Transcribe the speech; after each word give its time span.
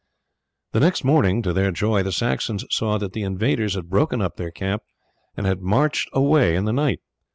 The 0.71 0.79
next 0.79 1.03
morning 1.03 1.43
to 1.43 1.53
their 1.53 1.69
joy 1.69 2.01
the 2.01 2.11
Saxons 2.11 2.65
saw 2.71 2.97
that 2.97 3.13
the 3.13 3.21
invaders 3.21 3.75
had 3.75 3.87
broken 3.87 4.19
up 4.19 4.35
their 4.35 4.49
camp, 4.49 4.81
and 5.37 5.45
had 5.45 5.61
marched 5.61 6.09
away 6.11 6.55
in 6.55 6.65
the 6.65 6.73
night. 6.73 7.01